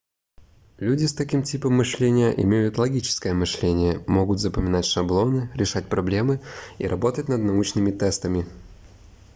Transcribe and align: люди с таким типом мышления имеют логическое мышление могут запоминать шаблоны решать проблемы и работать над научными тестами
люди 0.79 1.05
с 1.05 1.13
таким 1.13 1.43
типом 1.43 1.73
мышления 1.75 2.31
имеют 2.41 2.79
логическое 2.79 3.35
мышление 3.35 4.03
могут 4.07 4.39
запоминать 4.39 4.85
шаблоны 4.87 5.51
решать 5.53 5.89
проблемы 5.89 6.41
и 6.79 6.87
работать 6.87 7.27
над 7.27 7.41
научными 7.41 7.91
тестами 7.91 8.47